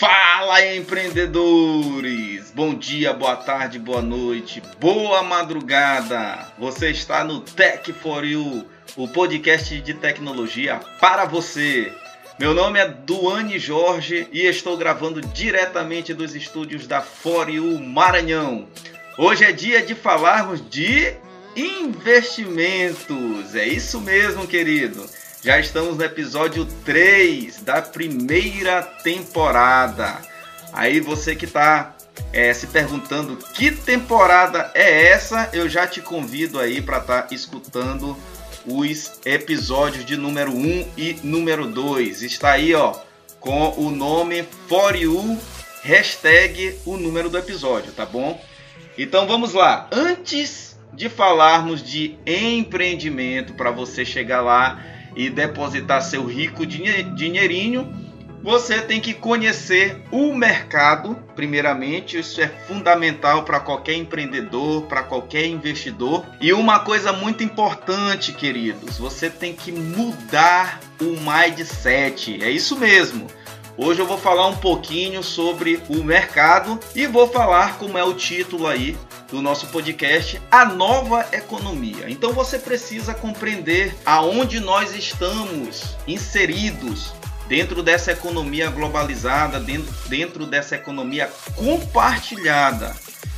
Fala 0.00 0.64
empreendedores! 0.74 2.50
Bom 2.54 2.74
dia, 2.74 3.12
boa 3.12 3.36
tarde, 3.36 3.78
boa 3.78 4.00
noite, 4.00 4.62
boa 4.80 5.22
madrugada! 5.22 6.50
Você 6.58 6.88
está 6.88 7.22
no 7.22 7.40
Tech 7.40 7.92
for 7.92 8.24
You, 8.24 8.64
o 8.96 9.06
podcast 9.06 9.78
de 9.78 9.92
tecnologia 9.92 10.80
para 10.98 11.26
você. 11.26 11.92
Meu 12.38 12.54
nome 12.54 12.78
é 12.78 12.88
Duane 12.88 13.58
Jorge 13.58 14.26
e 14.32 14.46
estou 14.46 14.74
gravando 14.78 15.20
diretamente 15.20 16.14
dos 16.14 16.34
estúdios 16.34 16.86
da 16.86 17.02
For 17.02 17.50
You 17.50 17.78
Maranhão. 17.78 18.68
Hoje 19.18 19.44
é 19.44 19.52
dia 19.52 19.82
de 19.82 19.94
falarmos 19.94 20.66
de 20.66 21.12
investimentos. 21.54 23.54
É 23.54 23.66
isso 23.66 24.00
mesmo, 24.00 24.46
querido. 24.46 25.06
Já 25.42 25.58
estamos 25.58 25.96
no 25.96 26.04
episódio 26.04 26.66
3 26.84 27.62
da 27.62 27.80
primeira 27.80 28.82
temporada. 28.82 30.20
Aí 30.70 31.00
você 31.00 31.34
que 31.34 31.46
está 31.46 31.96
é, 32.30 32.52
se 32.52 32.66
perguntando 32.66 33.38
que 33.54 33.70
temporada 33.70 34.70
é 34.74 35.06
essa, 35.06 35.48
eu 35.54 35.66
já 35.66 35.86
te 35.86 36.02
convido 36.02 36.60
aí 36.60 36.82
para 36.82 36.98
estar 36.98 37.22
tá 37.22 37.34
escutando 37.34 38.14
os 38.66 39.12
episódios 39.24 40.04
de 40.04 40.14
número 40.14 40.54
1 40.54 40.88
e 40.94 41.16
número 41.22 41.66
2. 41.66 42.20
Está 42.20 42.52
aí, 42.52 42.74
ó, 42.74 42.94
com 43.40 43.70
o 43.78 43.90
nome 43.90 44.44
For 44.68 44.94
You, 44.94 45.38
hashtag 45.80 46.78
o 46.84 46.98
número 46.98 47.30
do 47.30 47.38
episódio, 47.38 47.92
tá 47.92 48.04
bom? 48.04 48.38
Então 48.98 49.26
vamos 49.26 49.54
lá. 49.54 49.88
Antes 49.90 50.78
de 50.92 51.08
falarmos 51.08 51.82
de 51.82 52.18
empreendimento 52.26 53.54
para 53.54 53.70
você 53.70 54.04
chegar 54.04 54.42
lá 54.42 54.99
e 55.14 55.28
depositar 55.28 56.02
seu 56.02 56.24
rico 56.24 56.64
dinheirinho, 56.66 57.92
você 58.42 58.80
tem 58.80 59.00
que 59.00 59.12
conhecer 59.12 60.02
o 60.10 60.34
mercado, 60.34 61.14
primeiramente, 61.36 62.18
isso 62.18 62.40
é 62.40 62.48
fundamental 62.48 63.42
para 63.42 63.60
qualquer 63.60 63.94
empreendedor, 63.94 64.86
para 64.86 65.02
qualquer 65.02 65.44
investidor. 65.46 66.24
E 66.40 66.52
uma 66.52 66.78
coisa 66.78 67.12
muito 67.12 67.44
importante, 67.44 68.32
queridos, 68.32 68.96
você 68.96 69.28
tem 69.28 69.52
que 69.52 69.70
mudar 69.70 70.80
o 71.00 71.16
mindset. 71.20 72.42
É 72.42 72.50
isso 72.50 72.78
mesmo. 72.78 73.26
Hoje 73.76 74.00
eu 74.00 74.06
vou 74.06 74.18
falar 74.18 74.46
um 74.46 74.56
pouquinho 74.56 75.22
sobre 75.22 75.80
o 75.88 76.02
mercado 76.02 76.80
e 76.94 77.06
vou 77.06 77.28
falar 77.28 77.78
como 77.78 77.98
é 77.98 78.04
o 78.04 78.14
título 78.14 78.66
aí 78.66 78.96
do 79.30 79.40
nosso 79.40 79.66
podcast, 79.68 80.40
a 80.50 80.64
nova 80.64 81.26
economia. 81.32 82.08
Então 82.08 82.32
você 82.32 82.58
precisa 82.58 83.14
compreender 83.14 83.94
aonde 84.04 84.60
nós 84.60 84.94
estamos 84.94 85.96
inseridos 86.06 87.12
dentro 87.48 87.82
dessa 87.82 88.12
economia 88.12 88.70
globalizada, 88.70 89.58
dentro, 89.58 89.92
dentro 90.08 90.46
dessa 90.46 90.76
economia 90.76 91.30
compartilhada. 91.56 92.94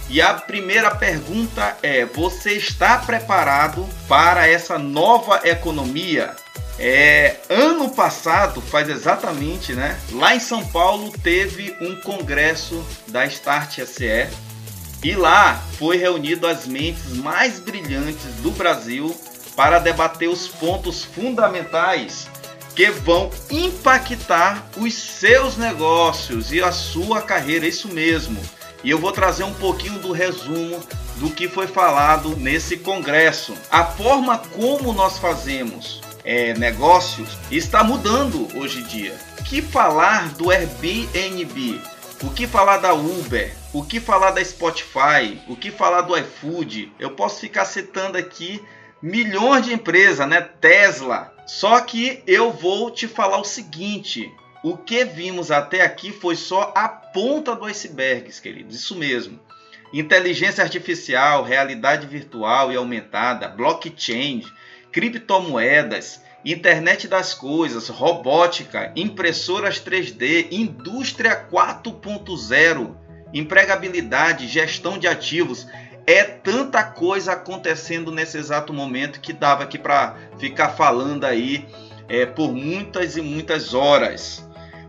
E 0.08 0.20
a 0.20 0.34
primeira 0.34 0.90
pergunta 0.94 1.76
é: 1.82 2.04
você 2.04 2.52
está 2.52 2.98
preparado 2.98 3.88
para 4.06 4.46
essa 4.46 4.78
nova 4.78 5.40
economia? 5.44 6.36
É, 6.78 7.36
ano 7.48 7.90
passado, 7.90 8.60
faz 8.60 8.88
exatamente, 8.88 9.72
né? 9.72 9.98
Lá 10.12 10.34
em 10.34 10.40
São 10.40 10.66
Paulo 10.66 11.12
teve 11.22 11.76
um 11.80 11.96
congresso 12.00 12.84
da 13.08 13.24
Start 13.26 13.78
SE 13.86 14.28
e 15.02 15.14
lá 15.14 15.62
foi 15.78 15.96
reunido 15.96 16.46
as 16.46 16.66
mentes 16.66 17.12
mais 17.16 17.58
brilhantes 17.58 18.34
do 18.42 18.50
Brasil 18.52 19.14
para 19.56 19.78
debater 19.78 20.28
os 20.28 20.46
pontos 20.46 21.04
fundamentais 21.04 22.28
que 22.74 22.90
vão 22.90 23.30
impactar 23.50 24.66
os 24.76 24.94
seus 24.94 25.56
negócios 25.56 26.52
e 26.52 26.62
a 26.62 26.72
sua 26.72 27.20
carreira, 27.20 27.66
isso 27.66 27.88
mesmo. 27.88 28.40
E 28.82 28.90
eu 28.90 28.98
vou 28.98 29.12
trazer 29.12 29.44
um 29.44 29.52
pouquinho 29.52 29.98
do 29.98 30.12
resumo 30.12 30.82
do 31.16 31.30
que 31.30 31.48
foi 31.48 31.66
falado 31.66 32.36
nesse 32.36 32.78
congresso. 32.78 33.54
A 33.70 33.84
forma 33.84 34.38
como 34.38 34.92
nós 34.92 35.18
fazemos 35.18 36.00
é, 36.24 36.54
negócios 36.54 37.36
está 37.50 37.84
mudando 37.84 38.48
hoje 38.56 38.80
em 38.80 38.84
dia. 38.84 39.14
Que 39.44 39.60
falar 39.60 40.30
do 40.30 40.50
Airbnb? 40.50 41.80
O 42.24 42.30
que 42.30 42.46
falar 42.46 42.76
da 42.76 42.94
Uber? 42.94 43.52
O 43.72 43.82
que 43.82 43.98
falar 43.98 44.30
da 44.30 44.44
Spotify? 44.44 45.42
O 45.48 45.56
que 45.56 45.72
falar 45.72 46.02
do 46.02 46.16
iFood? 46.16 46.92
Eu 46.96 47.10
posso 47.10 47.40
ficar 47.40 47.64
citando 47.64 48.16
aqui 48.16 48.62
milhões 49.02 49.66
de 49.66 49.72
empresas, 49.74 50.28
né? 50.28 50.40
Tesla. 50.40 51.34
Só 51.46 51.80
que 51.80 52.22
eu 52.24 52.52
vou 52.52 52.92
te 52.92 53.08
falar 53.08 53.38
o 53.38 53.44
seguinte: 53.44 54.32
o 54.62 54.76
que 54.76 55.04
vimos 55.04 55.50
até 55.50 55.82
aqui 55.82 56.12
foi 56.12 56.36
só 56.36 56.72
a 56.76 56.88
ponta 56.88 57.56
do 57.56 57.64
iceberg, 57.64 58.30
queridos. 58.40 58.76
Isso 58.76 58.94
mesmo. 58.94 59.40
Inteligência 59.92 60.62
artificial, 60.62 61.42
realidade 61.42 62.06
virtual 62.06 62.70
e 62.70 62.76
aumentada, 62.76 63.48
blockchain, 63.48 64.44
criptomoedas, 64.92 66.21
internet 66.44 67.06
das 67.06 67.34
coisas, 67.34 67.88
robótica, 67.88 68.92
impressoras 68.96 69.80
3D, 69.80 70.48
indústria 70.50 71.46
4.0, 71.50 72.94
empregabilidade, 73.32 74.48
gestão 74.48 74.98
de 74.98 75.06
ativos. 75.06 75.66
É 76.04 76.24
tanta 76.24 76.82
coisa 76.82 77.32
acontecendo 77.32 78.10
nesse 78.10 78.36
exato 78.36 78.72
momento 78.72 79.20
que 79.20 79.32
dava 79.32 79.62
aqui 79.62 79.78
para 79.78 80.16
ficar 80.38 80.70
falando 80.70 81.24
aí 81.24 81.64
é, 82.08 82.26
por 82.26 82.52
muitas 82.52 83.16
e 83.16 83.22
muitas 83.22 83.72
horas. 83.72 84.44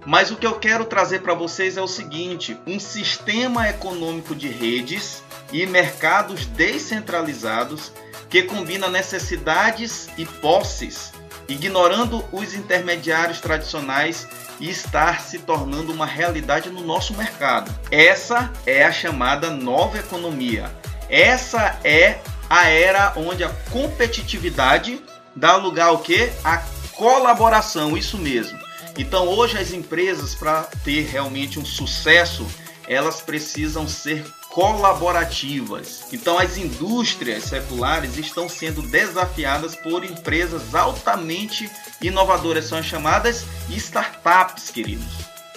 Mas 0.05 0.31
o 0.31 0.35
que 0.35 0.47
eu 0.47 0.59
quero 0.59 0.85
trazer 0.85 1.19
para 1.19 1.35
vocês 1.35 1.77
é 1.77 1.81
o 1.81 1.87
seguinte: 1.87 2.57
um 2.65 2.79
sistema 2.79 3.69
econômico 3.69 4.35
de 4.35 4.49
redes 4.49 5.23
e 5.51 5.65
mercados 5.67 6.47
descentralizados 6.47 7.93
que 8.27 8.41
combina 8.41 8.89
necessidades 8.89 10.09
e 10.17 10.25
posses 10.25 11.13
ignorando 11.47 12.23
os 12.31 12.53
intermediários 12.53 13.39
tradicionais 13.39 14.27
e 14.59 14.69
estar 14.69 15.21
se 15.21 15.39
tornando 15.39 15.91
uma 15.91 16.05
realidade 16.05 16.69
no 16.69 16.81
nosso 16.81 17.13
mercado. 17.13 17.73
Essa 17.91 18.51
é 18.65 18.83
a 18.83 18.91
chamada 18.91 19.49
nova 19.49 19.97
economia. 19.97 20.71
Essa 21.09 21.79
é 21.83 22.19
a 22.49 22.67
era 22.67 23.13
onde 23.15 23.43
a 23.43 23.49
competitividade 23.71 25.01
dá 25.35 25.55
lugar 25.55 25.87
ao 25.87 25.99
que? 25.99 26.31
A 26.43 26.57
colaboração, 26.93 27.97
isso 27.97 28.17
mesmo. 28.17 28.59
Então 28.97 29.27
hoje 29.27 29.57
as 29.57 29.71
empresas 29.71 30.35
para 30.35 30.63
ter 30.83 31.07
realmente 31.07 31.59
um 31.59 31.65
sucesso, 31.65 32.45
elas 32.87 33.21
precisam 33.21 33.87
ser 33.87 34.23
colaborativas. 34.53 36.03
Então, 36.13 36.37
as 36.37 36.57
indústrias 36.57 37.45
seculares 37.45 38.17
estão 38.17 38.47
sendo 38.47 38.83
desafiadas 38.83 39.75
por 39.75 40.05
empresas 40.05 40.75
altamente 40.75 41.69
inovadoras, 41.99 42.65
são 42.65 42.81
chamadas 42.83 43.45
startups, 43.67 44.69
queridos, 44.69 45.11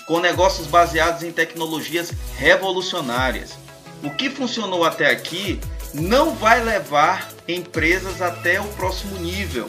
com 0.06 0.19
negócios 0.19 0.67
baseados 0.67 1.23
em 1.23 1.31
tecnologias 1.31 2.11
revolucionárias. 2.39 3.59
O 4.03 4.09
que 4.11 4.31
funcionou 4.31 4.83
até 4.83 5.11
aqui 5.11 5.61
não 5.93 6.35
vai 6.35 6.65
levar 6.65 7.29
empresas 7.47 8.23
até 8.23 8.59
o 8.59 8.69
próximo 8.69 9.19
nível. 9.19 9.67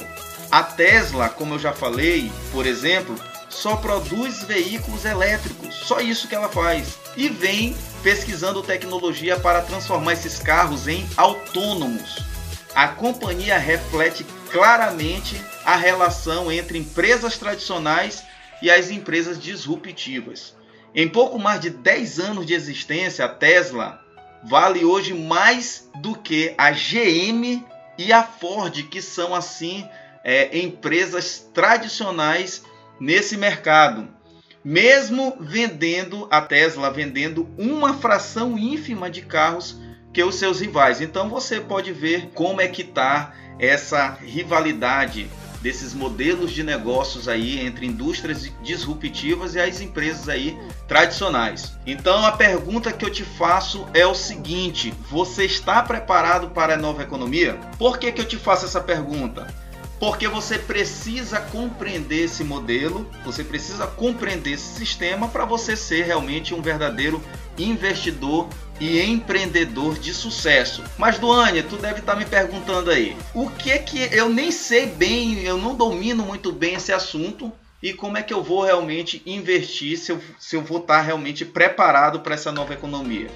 A 0.49 0.63
Tesla, 0.63 1.27
como 1.27 1.55
eu 1.55 1.59
já 1.59 1.73
falei, 1.73 2.31
por 2.53 2.65
exemplo, 2.65 3.13
só 3.61 3.75
produz 3.75 4.43
veículos 4.43 5.03
elétricos, 5.03 5.73
só 5.73 5.99
isso 5.99 6.27
que 6.27 6.35
ela 6.35 6.47
faz. 6.47 6.99
E 7.15 7.27
vem 7.27 7.75
pesquisando 8.03 8.61
tecnologia 8.61 9.39
para 9.39 9.63
transformar 9.63 10.13
esses 10.13 10.37
carros 10.37 10.87
em 10.87 11.07
autônomos. 11.17 12.19
A 12.75 12.87
companhia 12.87 13.57
reflete 13.57 14.23
claramente 14.51 15.41
a 15.65 15.75
relação 15.75 16.51
entre 16.51 16.77
empresas 16.77 17.37
tradicionais 17.37 18.23
e 18.61 18.69
as 18.69 18.91
empresas 18.91 19.41
disruptivas. 19.41 20.55
Em 20.93 21.09
pouco 21.09 21.39
mais 21.39 21.59
de 21.59 21.71
10 21.71 22.19
anos 22.19 22.45
de 22.45 22.53
existência, 22.53 23.25
a 23.25 23.29
Tesla 23.29 23.99
vale 24.43 24.85
hoje 24.85 25.15
mais 25.15 25.89
do 25.95 26.15
que 26.15 26.53
a 26.57 26.69
GM 26.69 27.65
e 27.97 28.13
a 28.13 28.21
Ford, 28.21 28.83
que 28.83 29.01
são 29.01 29.33
assim 29.33 29.87
é, 30.23 30.59
empresas 30.59 31.49
tradicionais 31.53 32.61
nesse 32.99 33.37
mercado, 33.37 34.07
mesmo 34.63 35.37
vendendo 35.39 36.27
a 36.29 36.41
Tesla 36.41 36.91
vendendo 36.91 37.49
uma 37.57 37.93
fração 37.93 38.57
ínfima 38.57 39.09
de 39.09 39.21
carros 39.21 39.79
que 40.13 40.23
os 40.23 40.35
seus 40.35 40.59
rivais. 40.59 40.99
Então 41.01 41.29
você 41.29 41.59
pode 41.59 41.91
ver 41.93 42.29
como 42.33 42.59
é 42.59 42.67
que 42.67 42.81
está 42.81 43.33
essa 43.59 44.17
rivalidade 44.21 45.29
desses 45.61 45.93
modelos 45.93 46.51
de 46.51 46.63
negócios 46.63 47.27
aí 47.27 47.59
entre 47.65 47.85
indústrias 47.85 48.51
disruptivas 48.61 49.55
e 49.55 49.59
as 49.59 49.81
empresas 49.81 50.29
aí 50.29 50.57
tradicionais. 50.87 51.77
Então 51.85 52.25
a 52.25 52.31
pergunta 52.31 52.91
que 52.91 53.03
eu 53.03 53.09
te 53.09 53.23
faço 53.23 53.87
é 53.93 54.05
o 54.05 54.15
seguinte: 54.15 54.93
você 55.09 55.45
está 55.45 55.81
preparado 55.81 56.49
para 56.49 56.75
a 56.75 56.77
nova 56.77 57.03
economia? 57.03 57.59
Por 57.77 57.97
que, 57.97 58.11
que 58.11 58.21
eu 58.21 58.25
te 58.25 58.37
faço 58.37 58.65
essa 58.65 58.81
pergunta? 58.81 59.47
Porque 59.99 60.27
você 60.27 60.59
precisa 60.59 61.39
compreender 61.39 62.25
esse 62.25 62.43
modelo, 62.43 63.09
você 63.25 63.43
precisa 63.43 63.87
compreender 63.87 64.51
esse 64.51 64.75
sistema 64.75 65.27
para 65.27 65.45
você 65.45 65.75
ser 65.75 66.05
realmente 66.05 66.53
um 66.53 66.61
verdadeiro 66.61 67.21
investidor 67.57 68.47
e 68.79 69.01
empreendedor 69.01 69.97
de 69.97 70.13
sucesso. 70.13 70.83
Mas 70.97 71.17
Duane, 71.17 71.63
tu 71.63 71.77
deve 71.77 71.99
estar 71.99 72.13
tá 72.13 72.19
me 72.19 72.25
perguntando 72.25 72.91
aí, 72.91 73.17
o 73.33 73.49
que 73.49 73.71
é 73.71 73.79
que 73.79 73.99
eu 74.11 74.29
nem 74.29 74.51
sei 74.51 74.85
bem, 74.85 75.39
eu 75.43 75.57
não 75.57 75.75
domino 75.75 76.23
muito 76.23 76.51
bem 76.51 76.75
esse 76.75 76.93
assunto 76.93 77.51
e 77.81 77.93
como 77.93 78.17
é 78.17 78.23
que 78.23 78.33
eu 78.33 78.43
vou 78.43 78.63
realmente 78.63 79.21
investir 79.25 79.97
se 79.97 80.11
eu, 80.11 80.21
se 80.39 80.55
eu 80.55 80.61
vou 80.61 80.79
estar 80.79 80.97
tá 80.97 81.01
realmente 81.01 81.43
preparado 81.43 82.19
para 82.19 82.35
essa 82.35 82.51
nova 82.51 82.73
economia. 82.73 83.29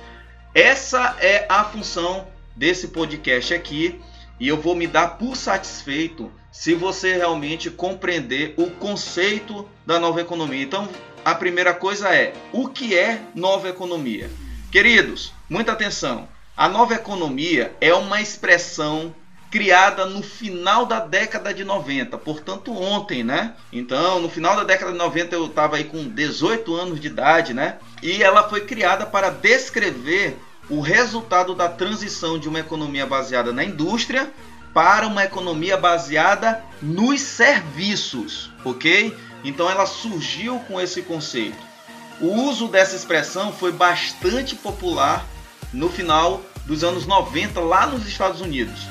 Essa 0.53 1.15
é 1.19 1.45
a 1.49 1.63
função 1.63 2.27
desse 2.55 2.89
podcast 2.89 3.53
aqui 3.53 3.99
e 4.39 4.47
eu 4.47 4.57
vou 4.57 4.75
me 4.75 4.85
dar 4.85 5.17
por 5.17 5.35
satisfeito 5.35 6.31
se 6.51 6.75
você 6.75 7.15
realmente 7.15 7.71
compreender 7.71 8.53
o 8.57 8.69
conceito 8.69 9.67
da 9.85 9.99
nova 9.99 10.21
economia. 10.21 10.61
Então, 10.61 10.87
a 11.23 11.33
primeira 11.33 11.73
coisa 11.73 12.13
é: 12.13 12.33
o 12.51 12.67
que 12.67 12.97
é 12.97 13.21
nova 13.33 13.69
economia? 13.69 14.29
Queridos, 14.71 15.33
muita 15.49 15.71
atenção. 15.71 16.27
A 16.55 16.67
nova 16.67 16.93
economia 16.93 17.73
é 17.79 17.93
uma 17.93 18.21
expressão 18.21 19.15
criada 19.49 20.05
no 20.05 20.23
final 20.23 20.85
da 20.85 20.99
década 20.99 21.53
de 21.53 21.63
90, 21.65 22.17
portanto 22.17 22.71
ontem, 22.71 23.23
né? 23.23 23.53
Então, 23.71 24.21
no 24.21 24.29
final 24.29 24.55
da 24.55 24.63
década 24.63 24.93
de 24.93 24.97
90 24.97 25.35
eu 25.35 25.47
estava 25.47 25.75
aí 25.75 25.83
com 25.83 26.07
18 26.07 26.73
anos 26.73 27.01
de 27.01 27.07
idade, 27.07 27.53
né? 27.53 27.77
E 28.01 28.23
ela 28.23 28.47
foi 28.47 28.61
criada 28.61 29.05
para 29.05 29.29
descrever 29.29 30.37
o 30.69 30.79
resultado 30.79 31.53
da 31.53 31.67
transição 31.67 32.39
de 32.39 32.47
uma 32.47 32.61
economia 32.61 33.05
baseada 33.05 33.51
na 33.51 33.63
indústria 33.63 34.31
para 34.73 35.07
uma 35.07 35.23
economia 35.23 35.77
baseada 35.77 36.63
nos 36.81 37.21
serviços, 37.21 38.51
ok? 38.63 39.15
Então 39.43 39.69
ela 39.69 39.85
surgiu 39.85 40.59
com 40.67 40.79
esse 40.79 41.01
conceito. 41.01 41.57
O 42.19 42.27
uso 42.43 42.67
dessa 42.67 42.95
expressão 42.95 43.51
foi 43.51 43.71
bastante 43.71 44.55
popular 44.55 45.25
no 45.73 45.89
final 45.89 46.41
dos 46.65 46.83
anos 46.83 47.05
90 47.05 47.59
lá 47.59 47.87
nos 47.87 48.07
Estados 48.07 48.41
Unidos. 48.41 48.87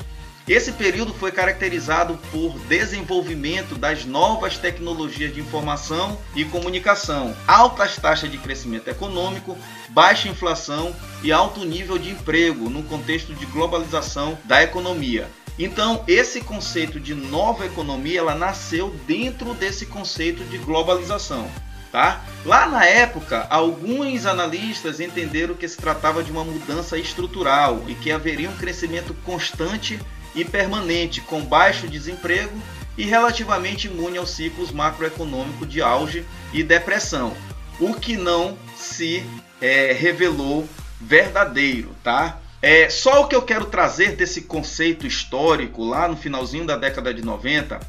Esse 0.47 0.71
período 0.71 1.13
foi 1.13 1.31
caracterizado 1.31 2.19
por 2.31 2.59
desenvolvimento 2.67 3.75
das 3.75 4.05
novas 4.05 4.57
tecnologias 4.57 5.33
de 5.33 5.39
informação 5.39 6.17
e 6.35 6.43
comunicação, 6.43 7.33
altas 7.47 7.95
taxas 7.95 8.29
de 8.29 8.37
crescimento 8.37 8.89
econômico, 8.89 9.57
baixa 9.89 10.27
inflação 10.27 10.93
e 11.23 11.31
alto 11.31 11.63
nível 11.63 11.97
de 11.97 12.09
emprego 12.09 12.69
no 12.69 12.83
contexto 12.83 13.33
de 13.33 13.45
globalização 13.45 14.37
da 14.43 14.61
economia. 14.63 15.29
Então, 15.59 16.03
esse 16.07 16.41
conceito 16.41 16.99
de 16.99 17.13
nova 17.13 17.65
economia, 17.65 18.19
ela 18.19 18.35
nasceu 18.35 18.89
dentro 19.05 19.53
desse 19.53 19.85
conceito 19.85 20.43
de 20.45 20.57
globalização. 20.57 21.49
Tá? 21.91 22.23
Lá 22.45 22.67
na 22.67 22.85
época, 22.85 23.45
alguns 23.49 24.25
analistas 24.25 25.01
entenderam 25.01 25.53
que 25.53 25.67
se 25.67 25.75
tratava 25.75 26.23
de 26.23 26.31
uma 26.31 26.43
mudança 26.43 26.97
estrutural 26.97 27.83
e 27.85 27.93
que 27.95 28.11
haveria 28.11 28.49
um 28.49 28.55
crescimento 28.55 29.13
constante 29.25 29.99
e 30.33 30.45
permanente, 30.45 31.19
com 31.19 31.41
baixo 31.41 31.89
desemprego 31.89 32.57
e 32.97 33.03
relativamente 33.03 33.87
imune 33.87 34.17
aos 34.17 34.31
ciclos 34.31 34.71
macroeconômicos 34.71 35.67
de 35.67 35.81
auge 35.81 36.25
e 36.53 36.63
depressão, 36.63 37.35
o 37.79 37.93
que 37.93 38.15
não 38.15 38.57
se 38.77 39.25
é, 39.59 39.91
revelou 39.91 40.67
verdadeiro, 40.99 41.89
tá? 42.03 42.39
É, 42.61 42.89
só 42.89 43.21
o 43.21 43.27
que 43.27 43.35
eu 43.35 43.41
quero 43.41 43.65
trazer 43.65 44.15
desse 44.15 44.43
conceito 44.43 45.07
histórico 45.07 45.83
lá 45.83 46.07
no 46.07 46.15
finalzinho 46.15 46.65
da 46.65 46.77
década 46.77 47.11
de 47.11 47.23
90 47.23 47.79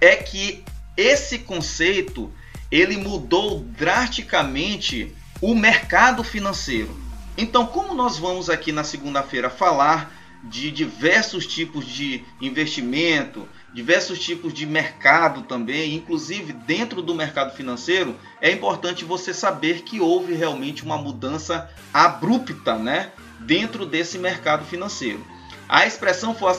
é 0.00 0.14
que 0.14 0.62
esse 0.96 1.40
conceito 1.40 2.32
ele 2.70 2.96
mudou 2.96 3.60
drasticamente 3.60 5.12
o 5.40 5.54
mercado 5.54 6.22
financeiro. 6.22 6.96
Então, 7.36 7.66
como 7.66 7.94
nós 7.94 8.16
vamos 8.16 8.48
aqui 8.48 8.70
na 8.70 8.84
segunda-feira 8.84 9.50
falar 9.50 10.12
de 10.44 10.70
diversos 10.70 11.46
tipos 11.46 11.84
de 11.84 12.24
investimento, 12.40 13.48
diversos 13.74 14.18
tipos 14.20 14.54
de 14.54 14.64
mercado 14.64 15.42
também, 15.42 15.94
inclusive 15.94 16.52
dentro 16.52 17.02
do 17.02 17.14
mercado 17.14 17.54
financeiro, 17.54 18.16
é 18.40 18.50
importante 18.50 19.04
você 19.04 19.34
saber 19.34 19.82
que 19.82 20.00
houve 20.00 20.34
realmente 20.34 20.84
uma 20.84 20.96
mudança 20.96 21.68
abrupta, 21.92 22.76
né, 22.76 23.10
dentro 23.46 23.86
desse 23.86 24.18
mercado 24.18 24.66
financeiro. 24.66 25.24
A 25.68 25.86
expressão 25.86 26.34
foi 26.34 26.52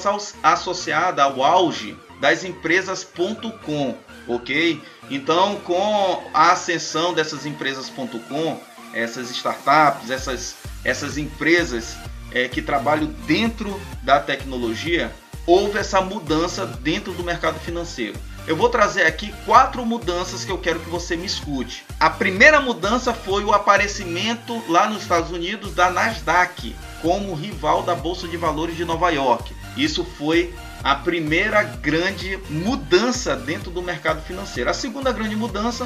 associada 0.44 1.24
ao 1.24 1.44
auge 1.44 1.98
das 2.20 2.44
empresas.com, 2.44 3.98
ok? 4.28 4.82
Então, 5.10 5.58
com 5.58 6.24
a 6.34 6.52
ascensão 6.52 7.14
dessas 7.14 7.46
empresas.com, 7.46 8.60
essas 8.94 9.30
startups, 9.30 10.10
essas, 10.10 10.56
essas 10.84 11.18
empresas 11.18 11.96
é, 12.32 12.48
que 12.48 12.62
trabalham 12.62 13.08
dentro 13.26 13.80
da 14.04 14.20
tecnologia, 14.20 15.12
houve 15.46 15.78
essa 15.78 16.02
mudança 16.02 16.66
dentro 16.66 17.14
do 17.14 17.24
mercado 17.24 17.60
financeiro. 17.60 18.20
Eu 18.48 18.56
vou 18.56 18.70
trazer 18.70 19.06
aqui 19.06 19.34
quatro 19.46 19.86
mudanças 19.86 20.46
que 20.46 20.52
eu 20.52 20.58
quero 20.58 20.80
que 20.80 20.90
você 20.90 21.18
me 21.18 21.26
escute. 21.26 21.86
A 22.00 22.10
primeira 22.10 22.62
mudança 22.62 23.14
foi 23.14 23.44
o 23.44 23.52
aparecimento 23.52 24.64
lá 24.70 24.88
nos 24.88 25.02
Estados 25.02 25.32
Unidos 25.32 25.76
da 25.76 25.92
Nasdaq 25.92 26.74
como 27.02 27.36
rival 27.36 27.84
da 27.84 27.94
Bolsa 27.94 28.26
de 28.26 28.38
Valores 28.38 28.78
de 28.78 28.86
Nova 28.86 29.10
York. 29.10 29.54
Isso 29.76 30.06
foi 30.06 30.56
a 30.82 30.96
primeira 30.96 31.62
grande 31.62 32.40
mudança 32.50 33.36
dentro 33.36 33.70
do 33.70 33.82
mercado 33.82 34.22
financeiro. 34.22 34.70
A 34.70 34.74
segunda 34.74 35.12
grande 35.12 35.36
mudança, 35.36 35.86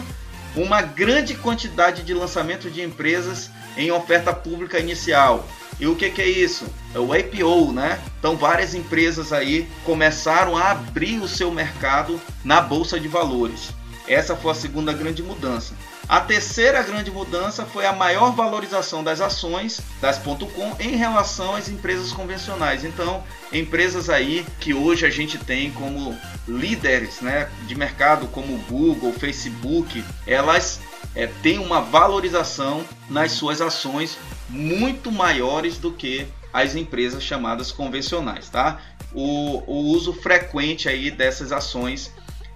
uma 0.55 0.81
grande 0.81 1.35
quantidade 1.35 2.03
de 2.03 2.13
lançamento 2.13 2.69
de 2.69 2.81
empresas 2.81 3.49
em 3.77 3.91
oferta 3.91 4.33
pública 4.33 4.79
inicial. 4.79 5.47
E 5.79 5.87
o 5.87 5.95
que, 5.95 6.09
que, 6.09 6.21
é 6.21 6.29
isso? 6.29 6.65
É 6.93 6.99
o 6.99 7.15
IPO, 7.15 7.71
né? 7.71 7.99
Então 8.19 8.37
várias 8.37 8.75
empresas 8.75 9.33
aí 9.33 9.67
começaram 9.83 10.55
a 10.55 10.71
abrir 10.71 11.19
o 11.19 11.27
seu 11.27 11.49
mercado 11.51 12.21
na 12.43 12.61
bolsa 12.61 12.99
de 12.99 13.07
valores. 13.07 13.69
Essa 14.07 14.35
foi 14.35 14.51
a 14.51 14.55
segunda 14.55 14.93
grande 14.93 15.23
mudança. 15.23 15.73
A 16.11 16.19
terceira 16.19 16.83
grande 16.83 17.09
mudança 17.09 17.65
foi 17.65 17.85
a 17.85 17.93
maior 17.93 18.35
valorização 18.35 19.01
das 19.01 19.21
ações 19.21 19.79
das 20.01 20.17
.com 20.17 20.75
em 20.77 20.97
relação 20.97 21.55
às 21.55 21.69
empresas 21.69 22.11
convencionais. 22.11 22.83
Então, 22.83 23.23
empresas 23.49 24.09
aí 24.09 24.45
que 24.59 24.73
hoje 24.73 25.05
a 25.05 25.09
gente 25.09 25.37
tem 25.37 25.71
como 25.71 26.13
líderes 26.45 27.21
né, 27.21 27.49
de 27.65 27.75
mercado, 27.75 28.27
como 28.27 28.57
Google, 28.69 29.13
Facebook, 29.13 30.03
elas 30.27 30.81
é, 31.15 31.27
têm 31.27 31.59
uma 31.59 31.79
valorização 31.79 32.83
nas 33.09 33.31
suas 33.31 33.61
ações 33.61 34.17
muito 34.49 35.13
maiores 35.13 35.77
do 35.77 35.93
que 35.93 36.27
as 36.51 36.75
empresas 36.75 37.23
chamadas 37.23 37.71
convencionais, 37.71 38.49
tá? 38.49 38.81
O, 39.13 39.63
o 39.65 39.77
uso 39.93 40.11
frequente 40.11 40.89
aí 40.89 41.09
dessas 41.09 41.53
ações 41.53 42.11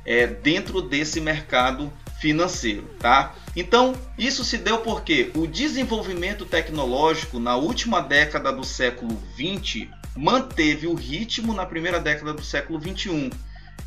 é, 0.06 0.28
dentro 0.28 0.82
desse 0.82 1.22
mercado 1.22 1.90
financeiro, 2.20 2.84
tá? 3.00 3.36
Então, 3.56 3.94
isso 4.18 4.44
se 4.44 4.58
deu 4.58 4.80
porque 4.80 5.32
o 5.36 5.48
desenvolvimento 5.48 6.46
tecnológico 6.46 7.40
na 7.40 7.56
última 7.56 8.02
década 8.02 8.52
do 8.52 8.64
século 8.64 9.22
20 9.36 9.90
manteve 10.16 10.88
o 10.88 10.94
ritmo 10.94 11.54
na 11.54 11.66
primeira 11.66 12.00
década 12.00 12.34
do 12.34 12.44
século 12.44 12.80
21, 12.80 13.30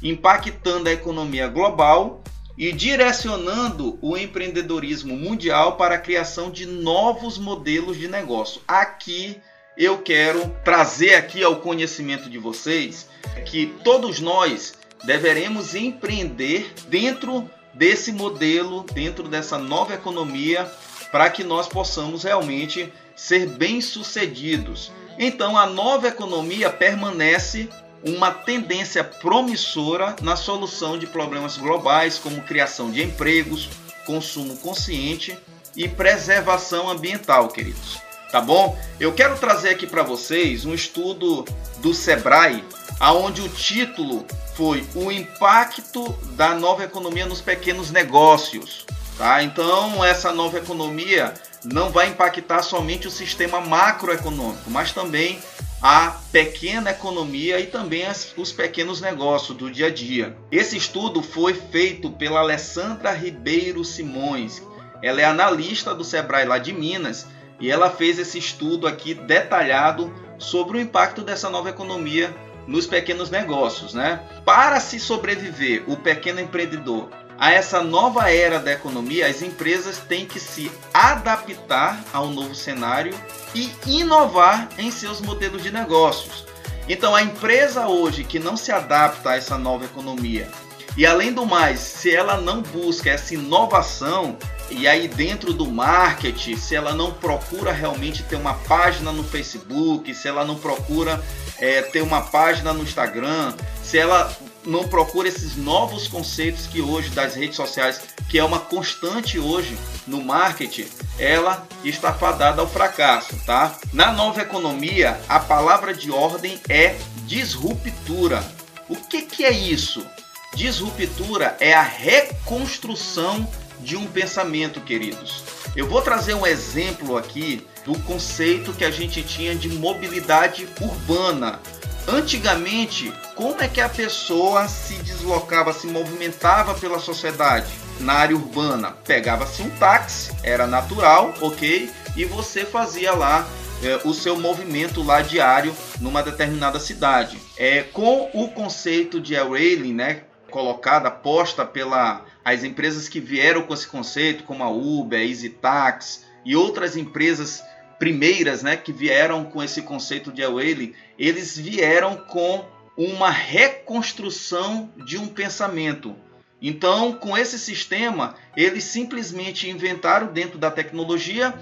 impactando 0.03 0.89
a 0.89 0.93
economia 0.93 1.49
global 1.49 2.23
e 2.57 2.73
direcionando 2.73 3.99
o 4.03 4.17
empreendedorismo 4.17 5.17
mundial 5.17 5.77
para 5.77 5.95
a 5.95 5.99
criação 5.99 6.51
de 6.51 6.67
novos 6.67 7.39
modelos 7.39 7.97
de 7.97 8.09
negócio. 8.09 8.61
Aqui 8.67 9.41
eu 9.77 9.99
quero 9.99 10.53
trazer 10.65 11.15
aqui 11.15 11.43
ao 11.43 11.57
conhecimento 11.57 12.29
de 12.29 12.37
vocês 12.37 13.09
que 13.47 13.67
todos 13.85 14.19
nós 14.19 14.75
deveremos 15.05 15.77
empreender 15.77 16.73
dentro 16.89 17.49
desse 17.75 18.13
modelo, 18.13 18.85
dentro 18.93 19.29
dessa 19.29 19.59
nova 19.59 19.95
economia, 19.95 20.71
para 21.11 21.31
que 21.31 21.45
nós 21.45 21.69
possamos 21.69 22.25
realmente 22.25 22.93
ser 23.17 23.47
bem-sucedidos. 23.47 24.93
Então, 25.19 25.57
a 25.57 25.67
nova 25.67 26.09
economia 26.09 26.71
permanece 26.71 27.69
uma 28.05 28.31
tendência 28.31 29.03
promissora 29.03 30.15
na 30.23 30.37
solução 30.37 30.99
de 30.99 31.07
problemas 31.07 31.57
globais, 31.57 32.19
como 32.19 32.43
criação 32.43 32.91
de 32.91 33.03
empregos, 33.03 33.69
consumo 34.07 34.57
consciente 34.59 35.37
e 35.77 35.89
preservação 35.89 36.89
ambiental, 36.89 37.49
queridos. 37.49 38.08
Tá 38.31 38.41
bom? 38.41 38.79
Eu 39.01 39.13
quero 39.13 39.39
trazer 39.39 39.71
aqui 39.71 39.87
para 39.87 40.03
vocês 40.03 40.67
um 40.67 40.75
estudo 40.75 41.45
do 41.79 41.95
Sebrae, 41.95 42.63
aonde 43.01 43.41
o 43.41 43.49
título 43.49 44.27
foi 44.55 44.85
o 44.95 45.11
impacto 45.11 46.13
da 46.37 46.55
nova 46.55 46.85
economia 46.85 47.25
nos 47.25 47.41
pequenos 47.41 47.91
negócios. 47.91 48.85
Tá? 49.17 49.43
Então, 49.43 50.05
essa 50.05 50.33
nova 50.33 50.59
economia 50.59 51.33
não 51.65 51.91
vai 51.91 52.09
impactar 52.09 52.63
somente 52.63 53.09
o 53.09 53.11
sistema 53.11 53.61
macroeconômico, 53.61 54.71
mas 54.71 54.93
também 54.93 55.39
a 55.81 56.17
pequena 56.31 56.91
economia 56.91 57.59
e 57.61 57.67
também 57.67 58.05
as, 58.05 58.35
os 58.37 58.53
pequenos 58.53 59.01
negócios 59.01 59.57
do 59.57 59.71
dia 59.71 59.87
a 59.87 59.91
dia. 59.91 60.37
Esse 60.51 60.77
estudo 60.77 61.23
foi 61.23 61.55
feito 61.55 62.11
pela 62.11 62.41
Alessandra 62.41 63.13
Ribeiro 63.13 63.85
Simões. 63.85 64.63
Ela 65.03 65.21
é 65.21 65.25
analista 65.25 65.95
do 65.95 66.05
Sebrae 66.05 66.45
lá 66.45 66.59
de 66.59 66.73
Minas 66.73 67.27
e 67.61 67.71
ela 67.71 67.91
fez 67.91 68.19
esse 68.19 68.39
estudo 68.39 68.87
aqui 68.87 69.15
detalhado 69.15 70.13
sobre 70.39 70.79
o 70.79 70.81
impacto 70.81 71.23
dessa 71.23 71.51
nova 71.51 71.71
economia 71.71 72.35
nos 72.67 72.87
pequenos 72.87 73.31
negócios, 73.31 73.95
né? 73.95 74.21
Para 74.45 74.79
se 74.81 75.01
sobreviver, 75.01 75.85
o 75.87 75.97
pequeno 75.97 76.41
empreendedor 76.41 77.09
a 77.39 77.53
essa 77.53 77.81
nova 77.85 78.33
era 78.33 78.59
da 78.59 78.73
economia, 78.73 79.29
as 79.29 79.43
empresas 79.43 79.99
têm 79.99 80.27
que 80.27 80.41
se 80.41 80.73
adaptar 80.93 82.05
ao 82.13 82.27
novo 82.27 82.53
cenário 82.53 83.15
e 83.55 83.71
inovar 83.87 84.69
em 84.77 84.91
seus 84.91 85.21
modelos 85.21 85.63
de 85.63 85.71
negócios. 85.71 86.45
Então, 86.89 87.15
a 87.15 87.23
empresa 87.23 87.87
hoje 87.87 88.25
que 88.25 88.41
não 88.41 88.57
se 88.57 88.73
adapta 88.73 89.31
a 89.31 89.37
essa 89.37 89.57
nova 89.57 89.85
economia 89.85 90.51
e, 90.97 91.07
além 91.07 91.33
do 91.33 91.47
mais, 91.47 91.79
se 91.79 92.13
ela 92.13 92.41
não 92.41 92.61
busca 92.61 93.11
essa 93.11 93.35
inovação, 93.35 94.37
e 94.71 94.87
aí 94.87 95.09
dentro 95.09 95.53
do 95.53 95.67
marketing, 95.67 96.57
se 96.57 96.75
ela 96.75 96.93
não 96.93 97.13
procura 97.13 97.73
realmente 97.73 98.23
ter 98.23 98.37
uma 98.37 98.55
página 98.55 99.13
no 99.13 99.25
Facebook, 99.25 100.15
se 100.15 100.29
ela 100.29 100.45
não 100.45 100.57
procura 100.57 101.23
é, 101.59 101.83
ter 101.83 102.03
uma 102.03 102.21
página 102.21 102.73
no 102.73 102.83
Instagram, 102.83 103.55
se 103.83 103.99
ela 103.99 104.37
não 104.65 104.87
procura 104.87 105.29
esses 105.29 105.57
novos 105.57 106.07
conceitos 106.07 106.67
que 106.67 106.81
hoje 106.81 107.11
das 107.11 107.35
redes 107.35 107.57
sociais, 107.57 108.01
que 108.29 108.39
é 108.39 108.45
uma 108.45 108.61
constante 108.61 109.39
hoje 109.39 109.77
no 110.07 110.23
marketing, 110.23 110.87
ela 111.19 111.67
está 111.83 112.13
fadada 112.13 112.61
ao 112.61 112.69
fracasso, 112.69 113.35
tá? 113.47 113.77
Na 113.93 114.13
nova 114.13 114.43
economia, 114.43 115.19
a 115.29 115.41
palavra 115.41 115.95
de 115.95 116.11
ordem 116.11 116.61
é 116.69 116.97
disruptura. 117.25 118.45
O 118.89 118.97
que, 118.97 119.23
que 119.23 119.45
é 119.45 119.51
isso? 119.51 120.07
Disruptura 120.55 121.57
é 121.61 121.73
a 121.73 121.83
reconstrução 121.83 123.49
de 123.81 123.97
um 123.97 124.07
pensamento, 124.07 124.81
queridos. 124.81 125.43
Eu 125.77 125.89
vou 125.89 126.03
trazer 126.03 126.35
um 126.35 126.47
exemplo 126.47 127.17
aqui 127.17 127.67
do 127.85 127.99
conceito 128.01 128.73
que 128.73 128.85
a 128.85 128.91
gente 128.91 129.23
tinha 129.23 129.55
de 129.55 129.69
mobilidade 129.69 130.69
urbana. 130.81 131.61
Antigamente, 132.07 133.13
como 133.35 133.61
é 133.61 133.69
que 133.69 133.81
a 133.81 133.89
pessoa 133.89 134.67
se 134.67 134.95
deslocava, 134.95 135.73
se 135.73 135.87
movimentava 135.87 136.75
pela 136.75 136.99
sociedade 136.99 137.71
na 138.01 138.15
área 138.15 138.35
urbana? 138.35 138.93
Pegava-se 139.05 139.63
um 139.63 139.71
táxi, 139.71 140.33
era 140.43 140.67
natural, 140.67 141.35
ok? 141.41 141.91
E 142.17 142.25
você 142.25 142.65
fazia 142.65 143.13
lá 143.13 143.47
é, 143.83 144.01
o 144.05 144.13
seu 144.13 144.39
movimento 144.39 145.03
lá 145.03 145.21
diário 145.21 145.75
numa 146.01 146.23
determinada 146.23 146.81
cidade. 146.81 147.39
É, 147.57 147.83
com 147.83 148.31
o 148.33 148.49
conceito 148.49 149.21
de 149.21 149.35
railing, 149.35 149.93
né, 149.93 150.23
colocada, 150.51 151.11
posta 151.11 151.65
pela 151.65 152.25
as 152.55 152.65
empresas 152.65 153.09
que 153.09 153.21
vieram 153.21 153.63
com 153.63 153.75
esse 153.75 153.87
conceito, 153.87 154.45
como 154.45 154.63
a 154.63 154.71
Uber, 154.71 155.19
a 155.19 155.25
EasyTax 155.25 156.25
e 156.45 156.57
outras 156.57 156.97
empresas 156.97 157.63
primeiras, 157.99 158.63
né, 158.63 158.77
que 158.77 158.93
vieram 158.93 159.45
com 159.45 159.63
esse 159.63 159.83
conceito 159.83 160.33
de 160.33 160.43
railing, 160.43 160.95
eles 161.19 161.59
vieram 161.59 162.17
com 162.17 162.65
uma 162.97 163.31
reconstrução 163.31 164.91
de 165.05 165.19
um 165.19 165.27
pensamento. 165.27 166.17
Então, 166.61 167.13
com 167.13 167.37
esse 167.37 167.59
sistema, 167.59 168.35
eles 168.57 168.85
simplesmente 168.85 169.69
inventaram 169.69 170.33
dentro 170.33 170.59
da 170.59 170.71
tecnologia 170.71 171.55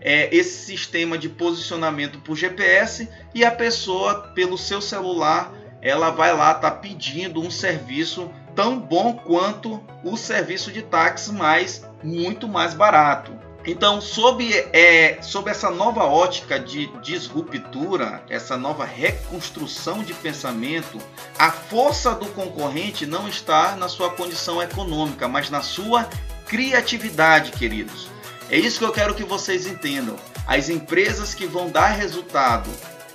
é, 0.00 0.34
esse 0.34 0.66
sistema 0.66 1.16
de 1.16 1.28
posicionamento 1.28 2.18
por 2.18 2.36
GPS 2.36 3.08
e 3.34 3.44
a 3.44 3.50
pessoa, 3.50 4.32
pelo 4.34 4.58
seu 4.58 4.80
celular, 4.80 5.54
ela 5.80 6.10
vai 6.10 6.34
lá 6.34 6.54
tá 6.54 6.70
pedindo 6.70 7.40
um 7.40 7.50
serviço 7.50 8.30
tão 8.54 8.78
bom 8.78 9.14
quanto 9.14 9.82
o 10.04 10.16
serviço 10.16 10.70
de 10.70 10.82
táxi, 10.82 11.32
mas 11.32 11.84
muito 12.02 12.48
mais 12.48 12.74
barato. 12.74 13.32
Então, 13.64 14.00
sob, 14.00 14.52
é, 14.72 15.18
sob 15.22 15.48
essa 15.48 15.70
nova 15.70 16.04
ótica 16.04 16.58
de 16.58 16.88
disruptura, 17.00 18.22
essa 18.28 18.56
nova 18.56 18.84
reconstrução 18.84 20.02
de 20.02 20.12
pensamento, 20.14 20.98
a 21.38 21.50
força 21.50 22.12
do 22.12 22.26
concorrente 22.26 23.06
não 23.06 23.28
está 23.28 23.76
na 23.76 23.88
sua 23.88 24.10
condição 24.10 24.60
econômica, 24.60 25.28
mas 25.28 25.48
na 25.48 25.62
sua 25.62 26.08
criatividade, 26.46 27.52
queridos. 27.52 28.08
É 28.50 28.58
isso 28.58 28.80
que 28.80 28.84
eu 28.84 28.92
quero 28.92 29.14
que 29.14 29.24
vocês 29.24 29.66
entendam. 29.66 30.16
As 30.44 30.68
empresas 30.68 31.32
que 31.32 31.46
vão 31.46 31.70
dar 31.70 31.90
resultado 31.90 32.68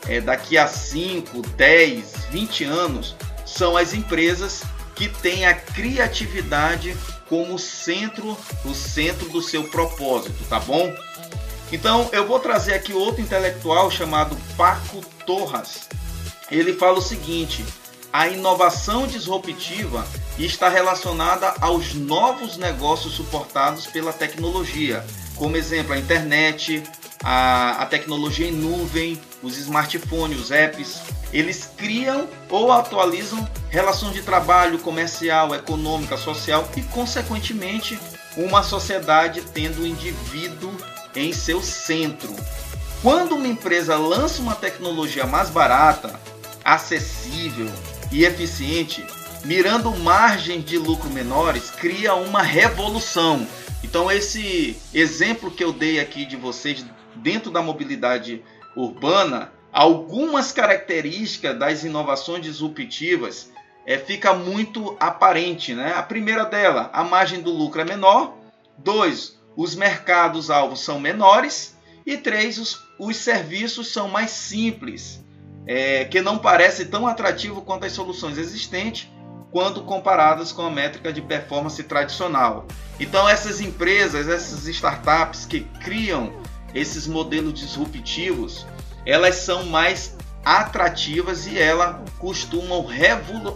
é, 0.08 0.22
daqui 0.22 0.58
a 0.58 0.66
5, 0.66 1.42
10, 1.42 2.28
20 2.32 2.64
anos 2.64 3.16
são 3.46 3.76
as 3.76 3.94
empresas 3.94 4.64
que 4.98 5.08
têm 5.08 5.46
a 5.46 5.54
criatividade 5.54 6.98
como 7.30 7.60
centro, 7.60 8.38
o 8.66 8.74
centro 8.74 9.30
do 9.30 9.42
seu 9.42 9.64
propósito, 9.66 10.44
tá 10.50 10.60
bom? 10.60 10.94
Então 11.72 12.10
eu 12.12 12.26
vou 12.26 12.40
trazer 12.40 12.74
aqui 12.74 12.94
outro 12.94 13.22
intelectual 13.22 13.92
chamado 13.92 14.36
Paco 14.56 15.02
Torras. 15.26 15.88
Ele 16.50 16.74
fala 16.74 16.98
o 16.98 17.02
seguinte: 17.02 17.64
a 18.12 18.28
inovação 18.28 19.06
disruptiva 19.06 20.08
está 20.40 20.70
relacionada 20.70 21.54
aos 21.60 21.94
novos 21.94 22.58
negócios 22.58 23.14
suportados 23.14 23.86
pela 23.86 24.14
tecnologia, 24.14 25.06
como 25.36 25.58
exemplo 25.58 25.94
a 25.94 26.00
internet, 26.00 26.84
a, 27.24 27.82
a 27.82 27.86
tecnologia 27.86 28.48
em 28.48 28.52
nuvem, 28.52 29.20
os 29.42 29.58
smartphones, 29.58 30.40
os 30.40 30.52
apps, 30.52 31.02
eles 31.34 31.70
criam 31.78 32.28
ou 32.50 32.72
atualizam 32.72 33.48
relações 33.70 34.14
de 34.14 34.22
trabalho 34.22 34.80
comercial, 34.80 35.54
econômica, 35.54 36.18
social 36.18 36.70
e, 36.76 36.82
consequentemente, 36.84 38.00
uma 38.36 38.64
sociedade 38.64 39.42
tendo 39.54 39.82
o 39.82 39.88
indivíduo 39.88 40.76
em 41.16 41.34
seu 41.34 41.62
centro. 41.62 42.36
Quando 43.02 43.36
uma 43.36 43.48
empresa 43.48 43.98
lança 43.98 44.42
uma 44.42 44.56
tecnologia 44.56 45.26
mais 45.26 45.50
barata, 45.50 46.20
acessível 46.64 47.72
e 48.12 48.24
eficiente, 48.26 49.06
mirando 49.44 49.96
margens 49.98 50.64
de 50.64 50.78
lucro 50.78 51.10
menores, 51.10 51.70
cria 51.70 52.16
uma 52.16 52.42
revolução. 52.42 53.48
Então 53.84 54.12
esse 54.12 54.76
exemplo 54.94 55.52
que 55.52 55.64
eu 55.64 55.72
dei 55.72 56.00
aqui 56.00 56.26
de 56.26 56.36
vocês 56.36 56.84
dentro 57.22 57.52
da 57.52 57.62
mobilidade 57.62 58.44
urbana, 58.76 59.52
algumas 59.72 60.52
características 60.52 61.58
das 61.58 61.84
inovações 61.84 62.44
disruptivas 62.44 63.52
é, 63.86 63.98
fica 63.98 64.34
muito 64.34 64.96
aparente. 65.00 65.74
Né? 65.74 65.94
A 65.96 66.04
primeira 66.04 66.46
dela, 66.46 66.90
a 66.94 67.04
margem 67.04 67.42
do 67.42 67.52
lucro 67.52 67.82
é 67.82 67.86
menor. 67.86 68.36
Dois, 68.78 69.40
os 69.56 69.76
mercados 69.76 70.50
alvos 70.50 70.82
são 70.82 71.00
menores. 71.00 71.76
E 72.06 72.16
três, 72.18 72.58
os, 72.58 72.82
os 72.98 73.18
serviços 73.18 73.92
são 73.92 74.08
mais 74.08 74.32
simples, 74.32 75.22
é, 75.66 76.06
que 76.06 76.22
não 76.22 76.38
parece 76.38 76.86
tão 76.86 77.06
atrativo 77.06 77.62
quanto 77.62 77.86
as 77.86 77.92
soluções 77.92 78.38
existentes 78.38 79.10
quando 79.52 79.82
comparadas 79.84 80.52
com 80.52 80.62
a 80.62 80.70
métrica 80.70 81.12
de 81.12 81.22
performance 81.22 81.82
tradicional. 81.84 82.66
Então 83.00 83.28
essas 83.28 83.62
empresas, 83.62 84.28
essas 84.28 84.68
startups 84.68 85.46
que 85.46 85.62
criam 85.84 86.34
esses 86.74 87.08
modelos 87.08 87.54
disruptivos, 87.54 88.66
elas 89.06 89.36
são 89.36 89.66
mais 89.66 90.16
atrativas 90.44 91.46
e 91.46 91.60
elas 91.60 91.98
costumam 92.20 92.86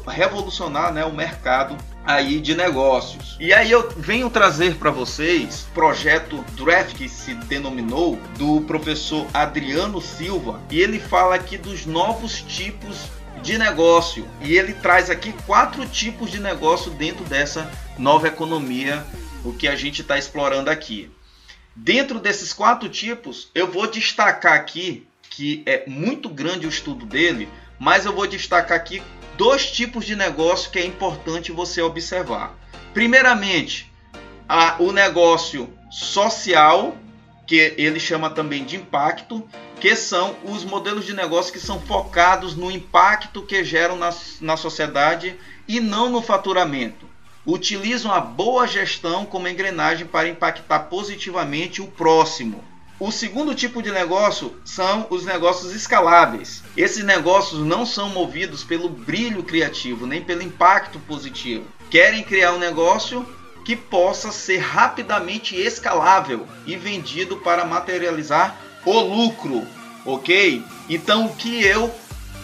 revolucionar 0.06 0.94
né, 0.94 1.06
o 1.06 1.14
mercado 1.14 1.78
aí 2.06 2.42
de 2.42 2.56
negócios. 2.56 3.38
E 3.40 3.54
aí 3.54 3.72
eu 3.72 3.90
venho 3.96 4.30
trazer 4.30 4.76
para 4.76 4.92
vocês 4.92 5.68
projeto 5.74 6.44
Draft 6.54 6.96
que 6.96 7.08
se 7.08 7.34
denominou 7.34 8.20
do 8.38 8.62
professor 8.62 9.26
Adriano 9.34 10.02
Silva 10.02 10.60
e 10.70 10.80
ele 10.80 11.00
fala 11.00 11.36
aqui 11.36 11.58
dos 11.58 11.86
novos 11.86 12.42
tipos 12.42 13.06
de 13.42 13.58
negócio 13.58 14.28
e 14.42 14.58
ele 14.58 14.74
traz 14.74 15.10
aqui 15.10 15.34
quatro 15.46 15.86
tipos 15.86 16.30
de 16.30 16.40
negócio 16.40 16.92
dentro 16.92 17.24
dessa 17.24 17.72
nova 17.98 18.28
economia 18.28 19.04
o 19.44 19.54
que 19.54 19.68
a 19.68 19.76
gente 19.76 20.02
está 20.02 20.18
explorando 20.18 20.70
aqui. 20.70 21.10
Dentro 21.76 22.20
desses 22.20 22.52
quatro 22.52 22.90
tipos, 22.90 23.50
eu 23.56 23.66
vou 23.66 23.88
destacar 23.88 24.54
aqui 24.54 25.08
que 25.30 25.64
é 25.66 25.86
muito 25.88 26.28
grande 26.28 26.68
o 26.68 26.70
estudo 26.70 27.06
dele, 27.06 27.48
mas 27.80 28.06
eu 28.06 28.14
vou 28.14 28.28
destacar 28.28 28.78
aqui 28.78 29.02
dois 29.38 29.72
tipos 29.72 30.06
de 30.06 30.14
negócio 30.14 30.70
que 30.70 30.78
é 30.78 30.86
importante 30.86 31.52
você 31.52 31.82
observar. 31.82 32.54
Primeiramente, 32.94 33.92
a, 34.50 34.76
o 34.80 34.92
negócio 34.92 35.74
social, 35.90 36.98
que 37.48 37.74
ele 37.78 38.02
chama 38.02 38.30
também 38.30 38.66
de 38.66 38.76
impacto, 38.76 39.48
que 39.80 39.96
são 39.96 40.36
os 40.44 40.66
modelos 40.66 41.06
de 41.06 41.14
negócio 41.14 41.54
que 41.54 41.60
são 41.60 41.80
focados 41.80 42.54
no 42.54 42.70
impacto 42.70 43.44
que 43.44 43.64
geram 43.64 43.96
na, 43.96 44.14
na 44.42 44.58
sociedade 44.58 45.40
e 45.68 45.80
não 45.80 46.10
no 46.10 46.22
faturamento 46.22 47.11
utilizam 47.46 48.12
a 48.12 48.20
boa 48.20 48.68
gestão 48.68 49.26
como 49.26 49.48
engrenagem 49.48 50.06
para 50.06 50.28
impactar 50.28 50.82
positivamente 50.82 51.82
o 51.82 51.88
próximo. 51.88 52.64
o 53.00 53.12
segundo 53.12 53.56
tipo 53.56 53.82
de 53.82 53.92
negócio 53.92 54.56
são 54.64 55.08
os 55.10 55.26
negócios 55.26 55.74
escaláveis. 55.74 56.62
Esses 56.78 57.04
negócios 57.04 57.60
não 57.66 57.84
são 57.84 58.10
movidos 58.10 58.64
pelo 58.64 58.88
brilho 58.88 59.42
criativo, 59.42 60.06
nem 60.06 60.22
pelo 60.22 60.44
impacto 60.44 61.00
positivo. 61.00 61.66
Querem 61.90 62.24
criar 62.24 62.54
um 62.54 62.60
negócio 62.60 63.28
que 63.66 63.76
possa 63.76 64.32
ser 64.32 64.58
rapidamente 64.58 65.56
escalável 65.56 66.48
e 66.68 66.76
vendido 66.76 67.38
para 67.38 67.66
materializar 67.66 68.56
o 68.86 69.00
lucro, 69.00 69.68
ok? 70.06 70.64
Então 70.88 71.26
o 71.26 71.36
que 71.36 71.64
eu 71.64 71.92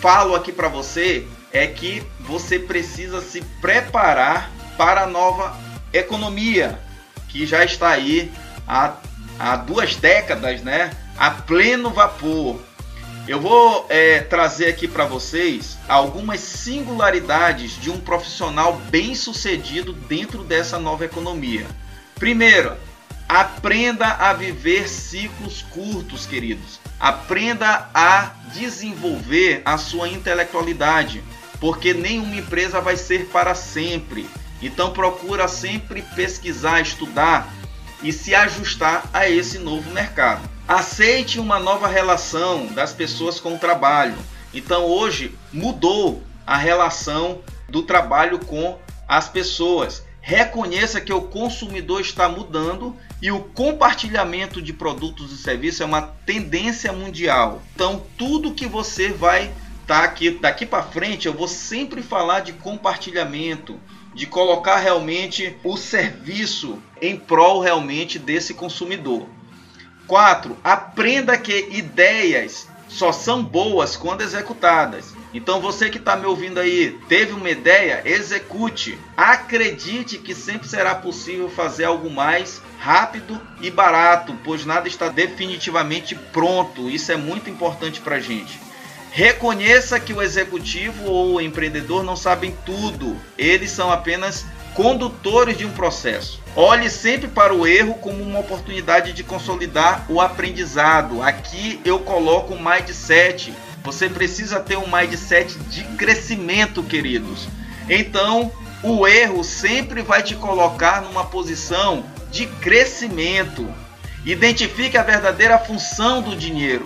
falo 0.01 0.36
aqui 0.36 0.51
para 0.51 0.68
você 0.68 1.27
é 1.51 1.68
que 1.68 2.04
você 2.22 2.60
precisa 2.60 3.22
se 3.22 3.42
preparar 3.62 4.51
para 4.77 5.01
a 5.03 5.07
nova 5.07 5.57
economia 5.91 6.79
que 7.27 7.46
já 7.46 7.63
está 7.65 7.89
aí 7.89 8.31
há, 8.67 8.96
há 9.39 9.55
duas 9.55 9.96
décadas, 9.96 10.62
né? 10.62 10.91
A 11.17 11.31
pleno 11.31 11.89
vapor. 11.89 12.62
Eu 13.27 13.41
vou 13.41 13.86
é, 13.89 14.22
trazer 14.22 14.67
aqui 14.67 14.88
para 14.88 15.05
vocês 15.05 15.77
algumas 15.89 16.39
singularidades 16.39 17.79
de 17.81 17.89
um 17.89 18.00
profissional 18.00 18.79
bem 18.89 19.13
sucedido 19.15 19.91
dentro 19.91 20.43
dessa 20.43 20.79
nova 20.79 21.03
economia. 21.03 21.67
Primeiro, 22.15 22.74
aprenda 23.27 24.07
a 24.07 24.31
viver 24.31 24.88
ciclos 24.88 25.62
curtos, 25.69 26.25
queridos. 26.25 26.79
Aprenda 26.98 27.89
a 27.93 28.31
desenvolver 28.53 29.62
a 29.65 29.77
sua 29.77 30.07
intelectualidade, 30.07 31.22
porque 31.60 31.93
nenhuma 31.93 32.38
empresa 32.38 32.79
vai 32.79 32.96
ser 32.96 33.25
para 33.25 33.53
sempre. 33.53 34.27
Então 34.62 34.92
procura 34.92 35.48
sempre 35.48 36.02
pesquisar, 36.02 36.82
estudar 36.82 37.54
e 38.02 38.12
se 38.12 38.34
ajustar 38.34 39.10
a 39.14 39.30
esse 39.30 39.58
novo 39.58 39.90
mercado. 39.92 40.48
Aceite 40.68 41.40
uma 41.40 41.60
nova 41.60 41.88
relação 41.88 42.68
das 42.68 42.94
pessoas 42.94 43.40
com 43.40 43.56
o 43.56 43.60
trabalho. 43.60 44.18
Então 44.54 44.86
hoje 44.86 45.36
mudou 45.52 46.24
a 46.46 46.58
relação 46.58 47.40
do 47.70 47.84
trabalho 47.84 48.40
com 48.40 48.78
as 49.08 49.28
pessoas. 49.30 50.04
Reconheça 50.22 51.00
que 51.00 51.14
o 51.14 51.22
consumidor 51.22 52.02
está 52.02 52.28
mudando 52.28 52.96
e 53.22 53.32
o 53.32 53.40
compartilhamento 53.40 54.62
de 54.62 54.74
produtos 54.74 55.32
e 55.32 55.38
serviços 55.38 55.82
é 55.82 55.86
uma 55.86 56.02
tendência 56.02 56.92
mundial. 56.92 57.62
Então 57.74 58.04
tudo 58.18 58.54
que 58.54 58.68
você 58.68 59.10
vai 59.10 59.54
estar 59.82 60.00
tá 60.00 60.04
aqui 60.04 60.32
daqui 60.32 60.66
para 60.66 60.84
frente, 60.84 61.28
eu 61.28 61.34
vou 61.34 61.48
sempre 61.48 62.02
falar 62.02 62.42
de 62.42 62.52
compartilhamento, 62.52 63.80
de 64.18 64.26
colocar 64.26 64.78
realmente 64.78 65.56
o 65.64 65.78
serviço 65.78 66.82
em 67.00 67.16
prol 67.16 67.62
realmente 67.62 68.18
desse 68.18 68.56
consumidor. 68.56 69.28
4. 70.08 70.58
Aprenda 70.64 71.38
que 71.38 71.70
ideias 71.70 72.68
só 72.90 73.12
são 73.12 73.44
boas 73.44 73.96
quando 73.96 74.22
executadas. 74.22 75.14
Então 75.36 75.62
você 75.62 75.88
que 75.88 76.00
está 76.00 76.16
me 76.16 76.26
ouvindo 76.26 76.60
aí, 76.60 76.98
teve 77.08 77.34
uma 77.34 77.52
ideia, 77.52 78.02
execute. 78.06 78.98
Acredite 79.16 80.18
que 80.18 80.34
sempre 80.34 80.68
será 80.68 80.96
possível 80.96 81.48
fazer 81.48 81.84
algo 81.84 82.10
mais 82.10 82.60
rápido 82.80 83.40
e 83.62 83.70
barato, 83.70 84.36
pois 84.44 84.66
nada 84.66 84.88
está 84.88 85.10
definitivamente 85.10 86.16
pronto. 86.16 86.90
Isso 86.90 87.12
é 87.12 87.18
muito 87.18 87.52
importante 87.52 88.02
para 88.02 88.16
a 88.16 88.20
gente. 88.20 88.60
Reconheça 89.18 90.00
que 90.00 90.14
o 90.14 90.22
executivo 90.22 91.06
ou 91.06 91.34
o 91.34 91.42
empreendedor 91.42 92.04
não 92.04 92.16
sabem 92.16 92.56
tudo, 92.64 93.18
eles 93.36 93.72
são 93.72 93.92
apenas 93.92 94.46
condutores 94.76 95.58
de 95.58 95.66
um 95.66 95.72
processo. 95.72 96.40
Olhe 96.56 96.88
sempre 96.88 97.28
para 97.28 97.52
o 97.52 97.66
erro 97.66 97.96
como 97.96 98.22
uma 98.22 98.38
oportunidade 98.38 99.14
de 99.14 99.24
consolidar 99.24 100.06
o 100.08 100.22
aprendizado. 100.22 101.24
Aqui 101.24 101.82
eu 101.84 101.98
coloco 101.98 102.54
o 102.54 102.64
mindset. 102.64 103.52
Você 103.84 104.08
precisa 104.08 104.60
ter 104.60 104.78
um 104.78 104.86
mindset 104.86 105.58
de 105.62 105.84
crescimento, 105.96 106.84
queridos. 106.84 107.48
Então, 107.90 108.52
o 108.84 109.08
erro 109.08 109.44
sempre 109.44 110.04
vai 110.04 110.22
te 110.22 110.36
colocar 110.36 111.02
numa 111.02 111.26
posição 111.26 112.06
de 112.30 112.46
crescimento. 112.46 113.68
Identifique 114.24 114.96
a 114.96 115.02
verdadeira 115.02 115.58
função 115.58 116.22
do 116.22 116.36
dinheiro. 116.36 116.86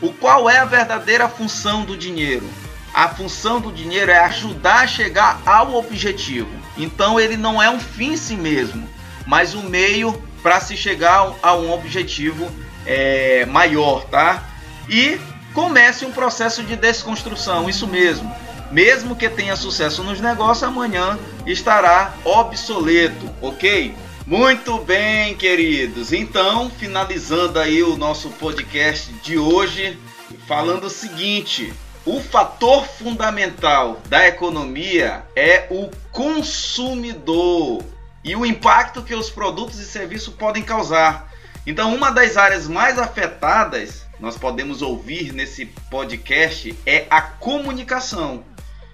O 0.00 0.12
qual 0.12 0.48
é 0.48 0.58
a 0.58 0.64
verdadeira 0.64 1.28
função 1.28 1.84
do 1.84 1.96
dinheiro? 1.96 2.48
A 2.94 3.08
função 3.08 3.60
do 3.60 3.72
dinheiro 3.72 4.10
é 4.10 4.18
ajudar 4.18 4.84
a 4.84 4.86
chegar 4.86 5.40
ao 5.44 5.74
objetivo. 5.74 6.48
Então 6.76 7.18
ele 7.18 7.36
não 7.36 7.60
é 7.60 7.68
um 7.68 7.80
fim 7.80 8.12
em 8.12 8.16
si 8.16 8.36
mesmo, 8.36 8.88
mas 9.26 9.54
um 9.54 9.62
meio 9.62 10.22
para 10.42 10.60
se 10.60 10.76
chegar 10.76 11.32
a 11.42 11.54
um 11.54 11.72
objetivo 11.72 12.48
é, 12.86 13.44
maior, 13.46 14.04
tá? 14.04 14.42
E 14.88 15.18
comece 15.52 16.06
um 16.06 16.12
processo 16.12 16.62
de 16.62 16.76
desconstrução, 16.76 17.68
isso 17.68 17.86
mesmo. 17.86 18.32
Mesmo 18.70 19.16
que 19.16 19.28
tenha 19.28 19.56
sucesso 19.56 20.04
nos 20.04 20.20
negócios, 20.20 20.62
amanhã 20.62 21.18
estará 21.46 22.14
obsoleto, 22.24 23.28
ok? 23.42 23.94
Muito 24.28 24.76
bem, 24.80 25.34
queridos. 25.34 26.12
Então, 26.12 26.68
finalizando 26.68 27.58
aí 27.58 27.82
o 27.82 27.96
nosso 27.96 28.28
podcast 28.28 29.10
de 29.22 29.38
hoje, 29.38 29.98
falando 30.46 30.84
o 30.84 30.90
seguinte: 30.90 31.72
o 32.04 32.20
fator 32.20 32.86
fundamental 32.86 34.02
da 34.06 34.28
economia 34.28 35.24
é 35.34 35.66
o 35.70 35.88
consumidor 36.12 37.82
e 38.22 38.36
o 38.36 38.44
impacto 38.44 39.02
que 39.02 39.14
os 39.14 39.30
produtos 39.30 39.78
e 39.78 39.86
serviços 39.86 40.34
podem 40.34 40.62
causar. 40.62 41.32
Então, 41.66 41.94
uma 41.94 42.10
das 42.10 42.36
áreas 42.36 42.68
mais 42.68 42.98
afetadas, 42.98 44.04
nós 44.20 44.36
podemos 44.36 44.82
ouvir 44.82 45.32
nesse 45.32 45.64
podcast, 45.90 46.78
é 46.84 47.06
a 47.08 47.22
comunicação 47.22 48.44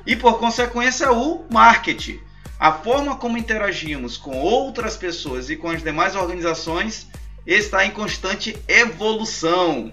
e, 0.06 0.14
por 0.14 0.38
consequência, 0.38 1.10
o 1.10 1.44
marketing. 1.50 2.20
A 2.58 2.72
forma 2.72 3.16
como 3.16 3.36
interagimos 3.36 4.16
com 4.16 4.38
outras 4.38 4.96
pessoas 4.96 5.50
e 5.50 5.56
com 5.56 5.68
as 5.68 5.82
demais 5.82 6.14
organizações 6.14 7.08
está 7.46 7.84
em 7.84 7.90
constante 7.90 8.56
evolução. 8.68 9.92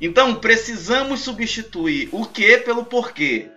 Então, 0.00 0.34
precisamos 0.34 1.20
substituir 1.20 2.08
o 2.10 2.24
que 2.24 2.58
pelo 2.58 2.84
porquê, 2.84 3.48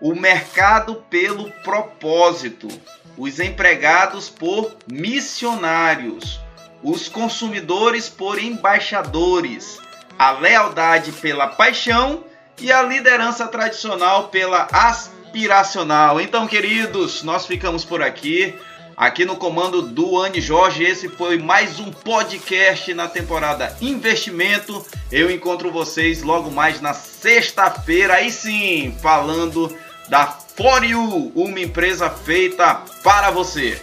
o 0.00 0.14
mercado 0.14 1.04
pelo 1.10 1.50
propósito, 1.62 2.68
os 3.16 3.38
empregados 3.38 4.30
por 4.30 4.74
missionários, 4.90 6.40
os 6.82 7.08
consumidores 7.08 8.08
por 8.08 8.42
embaixadores, 8.42 9.78
a 10.18 10.30
lealdade 10.30 11.12
pela 11.12 11.48
paixão 11.48 12.24
e 12.60 12.72
a 12.72 12.82
liderança 12.82 13.46
tradicional 13.48 14.28
pela 14.28 14.66
aspiração 14.72 15.21
inspiracional. 15.32 16.20
Então, 16.20 16.46
queridos, 16.46 17.22
nós 17.22 17.46
ficamos 17.46 17.84
por 17.84 18.02
aqui. 18.02 18.54
Aqui 18.94 19.24
no 19.24 19.36
comando 19.36 19.80
do 19.80 20.20
Anne 20.20 20.40
Jorge, 20.42 20.84
esse 20.84 21.08
foi 21.08 21.38
mais 21.38 21.80
um 21.80 21.90
podcast 21.90 22.92
na 22.92 23.08
temporada 23.08 23.74
Investimento. 23.80 24.84
Eu 25.10 25.30
encontro 25.30 25.72
vocês 25.72 26.22
logo 26.22 26.50
mais 26.50 26.82
na 26.82 26.92
sexta-feira, 26.92 28.14
aí 28.14 28.30
sim, 28.30 28.94
falando 29.00 29.74
da 30.10 30.26
For 30.26 30.84
You, 30.84 31.32
uma 31.34 31.60
empresa 31.60 32.10
feita 32.10 32.82
para 33.02 33.30
você. 33.30 33.80